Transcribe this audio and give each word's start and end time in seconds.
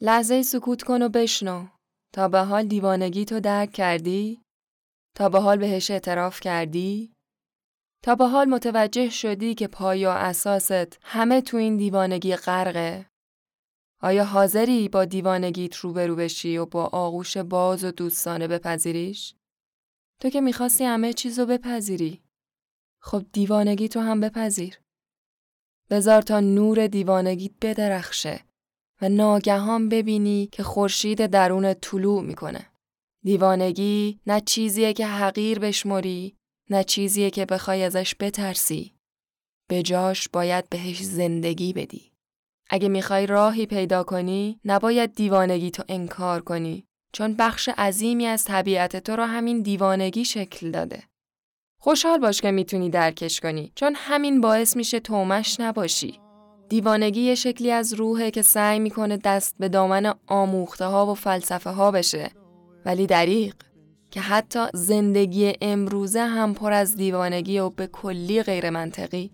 لحظه 0.00 0.42
سکوت 0.42 0.82
کن 0.82 1.02
و 1.02 1.08
بشنو 1.08 1.66
تا 2.12 2.28
به 2.28 2.38
حال 2.38 2.66
دیوانگی 2.66 3.24
تو 3.24 3.40
درک 3.40 3.72
کردی؟ 3.72 4.42
تا 5.14 5.28
به 5.28 5.40
حال 5.40 5.58
بهش 5.58 5.90
اعتراف 5.90 6.40
کردی؟ 6.40 7.12
تا 8.04 8.14
به 8.14 8.26
حال 8.26 8.48
متوجه 8.48 9.10
شدی 9.10 9.54
که 9.54 9.66
پایا 9.68 10.12
اساست 10.12 10.98
همه 11.02 11.40
تو 11.40 11.56
این 11.56 11.76
دیوانگی 11.76 12.36
غرقه؟ 12.36 13.06
آیا 14.02 14.24
حاضری 14.24 14.88
با 14.88 15.04
دیوانگیت 15.04 15.76
روبرو 15.76 16.16
بشی 16.16 16.58
و 16.58 16.66
با 16.66 16.84
آغوش 16.86 17.36
باز 17.36 17.84
و 17.84 17.90
دوستانه 17.90 18.48
بپذیریش؟ 18.48 19.34
تو 20.20 20.30
که 20.30 20.40
می‌خواستی 20.40 20.84
همه 20.84 21.12
چیزو 21.12 21.46
بپذیری. 21.46 22.22
خب 23.02 23.26
دیوانگی 23.32 23.88
تو 23.88 24.00
هم 24.00 24.20
بپذیر. 24.20 24.80
بذار 25.90 26.22
تا 26.22 26.40
نور 26.40 26.86
دیوانگیت 26.86 27.52
بدرخشه 27.62 28.47
و 29.02 29.08
ناگهان 29.08 29.88
ببینی 29.88 30.48
که 30.52 30.62
خورشید 30.62 31.26
درون 31.26 31.74
طلوع 31.74 32.22
می‌کنه. 32.22 32.66
دیوانگی 33.24 34.20
نه 34.26 34.40
چیزیه 34.40 34.92
که 34.92 35.06
حقیر 35.06 35.58
بشمری 35.58 36.36
نه 36.70 36.84
چیزیه 36.84 37.30
که 37.30 37.46
بخوای 37.46 37.82
ازش 37.82 38.14
بترسی. 38.20 38.92
به 39.68 39.82
جاش 39.82 40.28
باید 40.28 40.68
بهش 40.68 41.02
زندگی 41.02 41.72
بدی. 41.72 42.12
اگه 42.70 42.88
می‌خوای 42.88 43.26
راهی 43.26 43.66
پیدا 43.66 44.02
کنی 44.02 44.60
نباید 44.64 45.14
دیوانگی 45.14 45.70
تو 45.70 45.82
انکار 45.88 46.42
کنی 46.42 46.84
چون 47.12 47.34
بخش 47.34 47.68
عظیمی 47.68 48.26
از 48.26 48.44
طبیعت 48.44 48.96
تو 48.96 49.16
رو 49.16 49.24
همین 49.24 49.62
دیوانگی 49.62 50.24
شکل 50.24 50.70
داده. 50.70 51.02
خوشحال 51.80 52.18
باش 52.18 52.40
که 52.40 52.50
می‌تونی 52.50 52.90
درکش 52.90 53.40
کنی 53.40 53.72
چون 53.74 53.94
همین 53.96 54.40
باعث 54.40 54.76
میشه 54.76 55.00
تومش 55.00 55.60
نباشی. 55.60 56.20
دیوانگی 56.68 57.20
یه 57.20 57.34
شکلی 57.34 57.70
از 57.70 57.92
روحه 57.92 58.30
که 58.30 58.42
سعی 58.42 58.78
می‌کنه 58.78 59.16
دست 59.16 59.54
به 59.58 59.68
دامن 59.68 60.14
آموخته 60.26 60.84
ها 60.84 61.06
و 61.06 61.14
فلسفه 61.14 61.70
ها 61.70 61.90
بشه 61.90 62.30
ولی 62.84 63.06
دریق 63.06 63.54
که 64.10 64.20
حتی 64.20 64.66
زندگی 64.74 65.52
امروزه 65.60 66.20
هم 66.20 66.54
پر 66.54 66.72
از 66.72 66.96
دیوانگی 66.96 67.58
و 67.58 67.70
به 67.70 67.86
کلی 67.86 68.42
غیر 68.42 68.70
منطقی. 68.70 69.30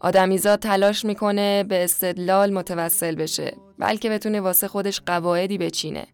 آدمیزاد 0.00 0.58
تلاش 0.58 1.04
می‌کنه 1.04 1.64
به 1.64 1.84
استدلال 1.84 2.52
متوسل 2.52 3.14
بشه 3.14 3.56
بلکه 3.78 4.10
بتونه 4.10 4.40
واسه 4.40 4.68
خودش 4.68 5.00
قواعدی 5.00 5.58
بچینه. 5.58 6.06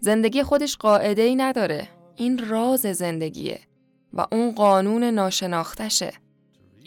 زندگی 0.00 0.42
خودش 0.42 0.76
قاعده 0.76 1.22
ای 1.22 1.36
نداره. 1.36 1.88
این 2.16 2.48
راز 2.48 2.80
زندگیه 2.80 3.60
و 4.12 4.26
اون 4.32 4.52
قانون 4.52 5.04
ناشناختشه. 5.04 6.12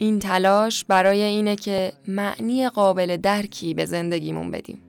این 0.00 0.18
تلاش 0.18 0.84
برای 0.84 1.22
اینه 1.22 1.56
که 1.56 1.92
معنی 2.08 2.68
قابل 2.68 3.16
درکی 3.16 3.74
به 3.74 3.84
زندگیمون 3.84 4.50
بدیم. 4.50 4.82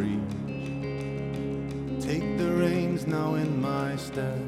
I 0.00 0.07
now 3.18 3.34
in 3.34 3.60
my 3.60 3.96
stead 3.96 4.46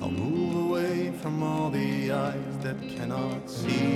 I'll 0.00 0.10
move 0.10 0.54
away 0.66 1.12
from 1.22 1.42
all 1.42 1.70
the 1.70 2.12
eyes 2.12 2.56
that 2.64 2.78
cannot 2.96 3.48
see 3.48 3.86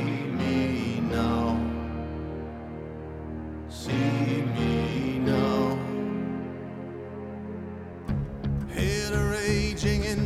me 0.40 1.00
now 1.00 1.76
see 3.68 4.42
me 4.56 5.18
now. 5.18 5.78
Head 8.74 9.12
a 9.12 9.24
raging 9.38 10.04
in 10.04 10.25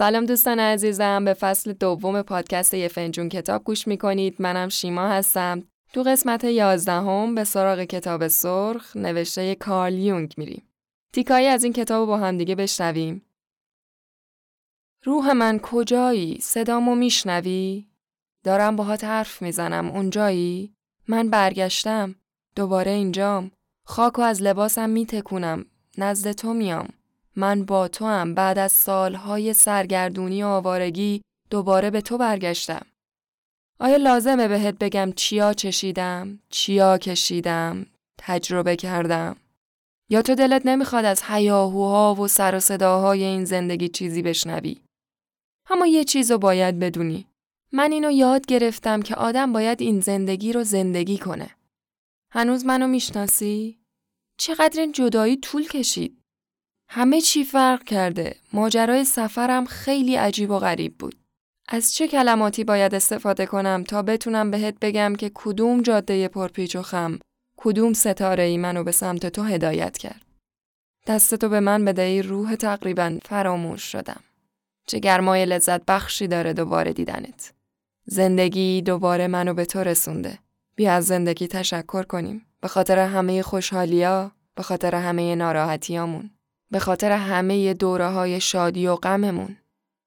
سلام 0.00 0.26
دوستان 0.26 0.60
عزیزم 0.60 1.24
به 1.24 1.34
فصل 1.34 1.72
دوم 1.72 2.22
پادکست 2.22 2.74
یه 2.74 2.88
فنجون 2.88 3.28
کتاب 3.28 3.64
گوش 3.64 3.88
می‌کنید. 3.88 4.36
منم 4.38 4.68
شیما 4.68 5.08
هستم. 5.08 5.62
تو 5.92 6.02
قسمت 6.02 6.44
یازدهم 6.44 7.34
به 7.34 7.44
سراغ 7.44 7.84
کتاب 7.84 8.28
سرخ 8.28 8.96
نوشته 8.96 9.54
کارل 9.54 9.94
یونگ 9.94 10.34
میریم. 10.36 10.62
تیکایی 11.12 11.46
از 11.46 11.64
این 11.64 11.72
کتاب 11.72 12.06
با 12.06 12.16
همدیگه 12.16 12.54
بشنویم. 12.54 13.22
روح 15.04 15.32
من 15.32 15.58
کجایی؟ 15.58 16.38
صدامو 16.42 16.94
میشنوی؟ 16.94 17.86
دارم 18.44 18.76
باهات 18.76 19.04
حرف 19.04 19.42
می‌زنم. 19.42 19.90
اونجایی؟ 19.90 20.74
من 21.08 21.30
برگشتم. 21.30 22.14
دوباره 22.56 22.90
اینجام. 22.90 23.50
خاک 23.86 24.18
و 24.18 24.22
از 24.22 24.42
لباسم 24.42 24.90
میتکونم. 24.90 25.66
نزد 25.98 26.32
تو 26.32 26.54
میام. 26.54 26.88
من 27.36 27.64
با 27.64 27.88
تو 27.88 28.06
هم 28.06 28.34
بعد 28.34 28.58
از 28.58 28.72
سالهای 28.72 29.52
سرگردونی 29.52 30.42
و 30.42 30.46
آوارگی 30.46 31.22
دوباره 31.50 31.90
به 31.90 32.00
تو 32.00 32.18
برگشتم. 32.18 32.86
آیا 33.80 33.96
لازمه 33.96 34.48
بهت 34.48 34.78
بگم 34.78 35.12
چیا 35.12 35.52
چشیدم، 35.52 36.40
چیا 36.50 36.98
کشیدم، 36.98 37.86
تجربه 38.18 38.76
کردم؟ 38.76 39.36
یا 40.10 40.22
تو 40.22 40.34
دلت 40.34 40.66
نمی‌خواد 40.66 41.04
از 41.04 41.22
هیاهوها 41.26 42.14
و 42.14 42.28
سر 42.28 42.54
و 42.54 42.60
صداهای 42.60 43.24
این 43.24 43.44
زندگی 43.44 43.88
چیزی 43.88 44.22
بشنوی؟ 44.22 44.80
اما 45.70 45.86
یه 45.86 46.04
چیزو 46.04 46.38
باید 46.38 46.78
بدونی. 46.78 47.26
من 47.72 47.92
اینو 47.92 48.10
یاد 48.10 48.46
گرفتم 48.46 49.02
که 49.02 49.14
آدم 49.14 49.52
باید 49.52 49.82
این 49.82 50.00
زندگی 50.00 50.52
رو 50.52 50.62
زندگی 50.64 51.18
کنه. 51.18 51.50
هنوز 52.32 52.64
منو 52.64 52.86
می‌شناسی؟ 52.86 53.80
چقدر 54.38 54.80
این 54.80 54.92
جدایی 54.92 55.36
طول 55.36 55.68
کشید؟ 55.68 56.19
همه 56.92 57.20
چی 57.20 57.44
فرق 57.44 57.84
کرده. 57.84 58.36
ماجرای 58.52 59.04
سفرم 59.04 59.64
خیلی 59.64 60.16
عجیب 60.16 60.50
و 60.50 60.58
غریب 60.58 60.98
بود. 60.98 61.16
از 61.68 61.94
چه 61.94 62.08
کلماتی 62.08 62.64
باید 62.64 62.94
استفاده 62.94 63.46
کنم 63.46 63.84
تا 63.84 64.02
بتونم 64.02 64.50
بهت 64.50 64.74
بگم 64.80 65.14
که 65.14 65.30
کدوم 65.34 65.82
جاده 65.82 66.28
پرپیچ 66.28 66.76
و 66.76 66.82
خم، 66.82 67.18
کدوم 67.56 67.92
ستاره 67.92 68.42
ای 68.42 68.56
منو 68.56 68.84
به 68.84 68.92
سمت 68.92 69.26
تو 69.26 69.42
هدایت 69.42 69.98
کرد. 69.98 70.22
دستتو 71.06 71.48
به 71.48 71.60
من 71.60 71.84
بده 71.84 72.02
ای 72.02 72.22
روح 72.22 72.54
تقریبا 72.54 73.18
فراموش 73.22 73.82
شدم. 73.82 74.20
چه 74.86 74.98
گرمای 74.98 75.46
لذت 75.46 75.84
بخشی 75.84 76.26
داره 76.26 76.52
دوباره 76.52 76.92
دیدنت. 76.92 77.52
زندگی 78.04 78.82
دوباره 78.82 79.26
منو 79.26 79.54
به 79.54 79.64
تو 79.64 79.78
رسونده. 79.78 80.38
بیا 80.76 80.92
از 80.92 81.06
زندگی 81.06 81.48
تشکر 81.48 82.02
کنیم. 82.02 82.46
به 82.60 82.68
خاطر 82.68 82.98
همه 82.98 83.42
خوشحالیا، 83.42 84.32
به 84.54 84.62
خاطر 84.62 84.94
همه 84.94 85.34
ناراحتیامون. 85.34 86.30
به 86.70 86.78
خاطر 86.78 87.12
همه 87.12 87.74
دوره 87.74 88.08
های 88.08 88.40
شادی 88.40 88.86
و 88.86 88.96
غممون. 88.96 89.56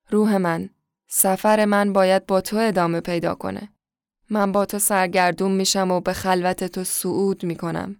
روح 0.10 0.38
من، 0.38 0.69
سفر 1.07 1.65
من 1.65 1.94
باید 1.94 2.25
با 2.25 2.42
تو 2.42 2.57
ادامه 2.57 3.01
پیدا 3.01 3.36
کنه. 3.36 3.69
من 4.30 4.51
با 4.51 4.65
تو 4.65 4.80
سرگردون 4.80 5.51
میشم 5.51 5.92
و 5.92 6.00
به 6.00 6.13
خلوت 6.13 6.63
تو 6.63 6.83
صعود 6.83 7.44
می‌کنم. 7.44 7.95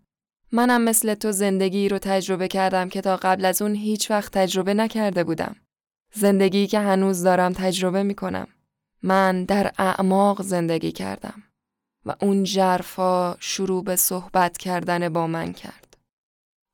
منم 0.52 0.82
مثل 0.82 1.14
تو 1.14 1.32
زندگی 1.32 1.90
رو 1.90 2.00
تجربه 2.00 2.48
کردم 2.48 2.90
که 2.90 3.02
تا 3.02 3.18
قبل 3.18 3.46
از 3.46 3.62
اون 3.62 3.76
هیچ 3.76 4.12
وقت 4.12 4.32
تجربه 4.32 4.74
نکرده 4.74 5.24
بودم. 5.24 5.56
زندگی 6.14 6.68
که 6.68 6.80
هنوز 6.80 7.24
دارم 7.24 7.54
تجربه 7.54 8.04
می‌کنم. 8.04 8.48
من 9.04 9.44
در 9.44 9.72
اعماق 9.78 10.42
زندگی 10.42 10.92
کردم 10.92 11.44
و 12.06 12.16
اون 12.22 12.44
جرفا 12.44 13.36
شروع 13.40 13.84
به 13.84 13.96
صحبت 13.96 14.58
کردن 14.58 15.10
با 15.10 15.28
من 15.28 15.54
کرد. 15.54 15.93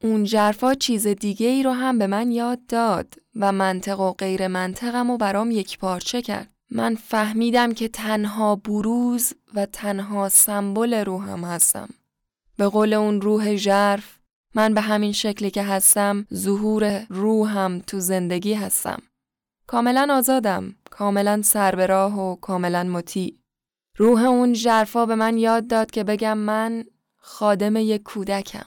اون 0.03 0.23
جرفا 0.23 0.73
چیز 0.73 1.07
دیگه 1.07 1.47
ای 1.47 1.63
رو 1.63 1.71
هم 1.71 1.97
به 1.97 2.07
من 2.07 2.31
یاد 2.31 2.65
داد 2.65 3.13
و 3.35 3.51
منطق 3.51 3.99
و 3.99 4.11
غیر 4.11 4.47
منطقم 4.47 5.09
و 5.09 5.17
برام 5.17 5.51
یک 5.51 5.79
پارچه 5.79 6.21
کرد. 6.21 6.49
من 6.71 6.95
فهمیدم 6.95 7.73
که 7.73 7.87
تنها 7.87 8.55
بروز 8.55 9.33
و 9.53 9.65
تنها 9.65 10.29
سمبل 10.29 10.93
روحم 10.93 11.43
هستم. 11.43 11.89
به 12.57 12.67
قول 12.67 12.93
اون 12.93 13.21
روح 13.21 13.55
ژرف 13.55 14.19
من 14.55 14.73
به 14.73 14.81
همین 14.81 15.11
شکلی 15.11 15.51
که 15.51 15.63
هستم 15.63 16.25
ظهور 16.33 17.05
روحم 17.09 17.79
تو 17.79 17.99
زندگی 17.99 18.53
هستم. 18.53 19.01
کاملا 19.67 20.07
آزادم، 20.11 20.75
کاملا 20.89 21.41
سربراه 21.41 22.19
و 22.19 22.35
کاملا 22.35 22.83
مطیع. 22.83 23.35
روح 23.97 24.23
اون 24.23 24.53
ژرفا 24.53 25.05
به 25.05 25.15
من 25.15 25.37
یاد 25.37 25.67
داد 25.67 25.91
که 25.91 26.03
بگم 26.03 26.37
من 26.37 26.83
خادم 27.17 27.75
یک 27.75 28.03
کودکم. 28.03 28.65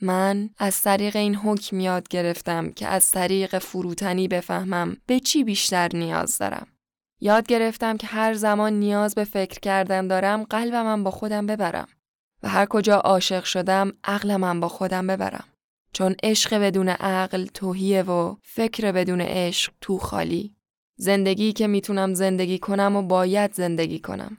من 0.00 0.50
از 0.58 0.82
طریق 0.82 1.16
این 1.16 1.34
حکم 1.34 1.80
یاد 1.80 2.08
گرفتم 2.08 2.70
که 2.70 2.86
از 2.86 3.10
طریق 3.10 3.58
فروتنی 3.58 4.28
بفهمم 4.28 4.96
به 5.06 5.20
چی 5.20 5.44
بیشتر 5.44 5.88
نیاز 5.94 6.38
دارم. 6.38 6.66
یاد 7.20 7.46
گرفتم 7.46 7.96
که 7.96 8.06
هر 8.06 8.34
زمان 8.34 8.72
نیاز 8.72 9.14
به 9.14 9.24
فکر 9.24 9.60
کردن 9.60 10.06
دارم 10.08 10.42
قلبم 10.42 11.04
با 11.04 11.10
خودم 11.10 11.46
ببرم 11.46 11.88
و 12.42 12.48
هر 12.48 12.66
کجا 12.66 12.96
عاشق 12.96 13.44
شدم 13.44 13.92
عقلم 14.04 14.60
با 14.60 14.68
خودم 14.68 15.06
ببرم. 15.06 15.44
چون 15.92 16.16
عشق 16.22 16.54
بدون 16.54 16.88
عقل 16.88 17.46
توهیه 17.46 18.02
و 18.02 18.36
فکر 18.42 18.92
بدون 18.92 19.20
عشق 19.20 19.72
تو 19.80 19.98
خالی. 19.98 20.56
زندگی 20.96 21.52
که 21.52 21.66
می‌تونم 21.66 22.14
زندگی 22.14 22.58
کنم 22.58 22.96
و 22.96 23.02
باید 23.02 23.54
زندگی 23.54 23.98
کنم. 23.98 24.36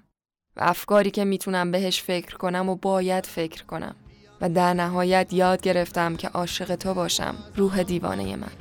و 0.56 0.59
افکاری 0.63 1.12
که 1.12 1.25
می‌تونم 1.25 1.71
بهش 1.71 2.01
فکر 2.01 2.38
کنم 2.38 2.69
و 2.69 2.75
باید 2.75 3.25
فکر 3.25 3.63
کنم. 3.63 3.95
و 4.42 4.50
در 4.50 4.74
نهایت 4.74 5.34
یاد 5.34 5.62
گرفتم 5.62 6.16
که 6.16 6.28
عاشق 6.28 6.75
تو 6.75 6.94
باشم 6.94 7.36
روح 7.56 7.84
دیوانه 7.84 8.36
من. 8.36 8.51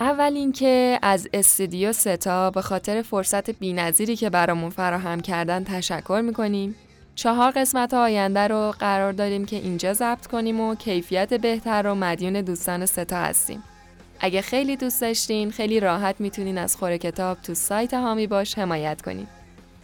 اول 0.00 0.32
اینکه 0.34 0.98
از 1.02 1.28
استودیو 1.32 1.92
ستا 1.92 2.50
به 2.50 2.62
خاطر 2.62 3.02
فرصت 3.02 3.50
بینظیری 3.50 4.16
که 4.16 4.30
برامون 4.30 4.70
فراهم 4.70 5.20
کردن 5.20 5.64
تشکر 5.64 6.20
می‌کنیم. 6.24 6.74
چهار 7.14 7.50
قسمت 7.50 7.94
آینده 7.94 8.48
رو 8.48 8.74
قرار 8.78 9.12
داریم 9.12 9.44
که 9.44 9.56
اینجا 9.56 9.92
ضبط 9.92 10.26
کنیم 10.26 10.60
و 10.60 10.74
کیفیت 10.74 11.34
بهتر 11.34 11.86
و 11.86 11.94
مدیون 11.94 12.40
دوستان 12.40 12.86
ستا 12.86 13.16
هستیم. 13.16 13.62
اگه 14.20 14.42
خیلی 14.42 14.76
دوست 14.76 15.00
داشتین 15.00 15.50
خیلی 15.50 15.80
راحت 15.80 16.16
می‌تونین 16.18 16.58
از 16.58 16.76
خور 16.76 16.96
کتاب 16.96 17.40
تو 17.42 17.54
سایت 17.54 17.94
هامی 17.94 18.26
باش 18.26 18.58
حمایت 18.58 19.02
کنید. 19.02 19.28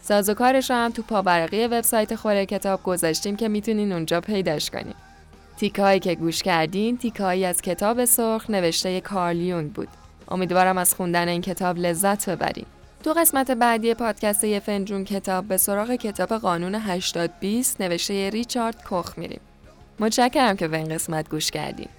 سازوکارش 0.01 0.69
رو 0.69 0.75
هم 0.75 0.91
تو 0.91 1.01
پابرقی 1.01 1.67
وبسایت 1.67 2.15
خور 2.15 2.45
کتاب 2.45 2.83
گذاشتیم 2.83 3.35
که 3.35 3.47
می‌تونین 3.47 3.91
اونجا 3.91 4.21
پیداش 4.21 4.69
کنید. 4.69 4.95
تیکایی 5.57 5.99
که 5.99 6.15
گوش 6.15 6.43
کردین 6.43 6.97
تیکایی 6.97 7.45
از 7.45 7.61
کتاب 7.61 8.05
سرخ 8.05 8.49
نوشته 8.49 9.01
کارلیونگ 9.01 9.73
بود. 9.73 9.87
امیدوارم 10.27 10.77
از 10.77 10.93
خوندن 10.93 11.27
این 11.27 11.41
کتاب 11.41 11.77
لذت 11.77 12.29
ببرین. 12.29 12.65
دو 13.03 13.13
قسمت 13.13 13.51
بعدی 13.51 13.93
پادکست 13.93 14.43
یه 14.43 14.59
فنجون 14.59 15.03
کتاب 15.03 15.45
به 15.45 15.57
سراغ 15.57 15.95
کتاب 15.95 16.37
قانون 16.37 16.75
8020 16.75 17.81
نوشته 17.81 18.29
ریچارد 18.29 18.83
کوخ 18.83 19.17
میریم. 19.17 19.39
متشکرم 19.99 20.55
که 20.55 20.67
به 20.67 20.77
این 20.77 20.89
قسمت 20.89 21.29
گوش 21.29 21.51
کردین. 21.51 21.89